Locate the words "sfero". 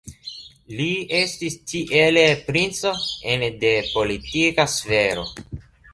4.79-5.29